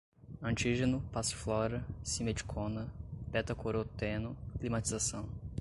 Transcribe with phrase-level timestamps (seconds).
[0.41, 2.91] antígeno, passiflora, simeticona,
[3.27, 5.29] betacoroteno, climatização